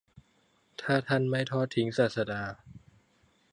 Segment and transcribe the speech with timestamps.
[0.81, 2.41] ถ้าท่านไม่ทอดทิ้งศาสดา